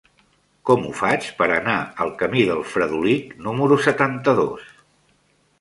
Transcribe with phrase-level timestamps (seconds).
[0.69, 4.69] Com ho faig per anar al camí del Fredolic número setanta-dos?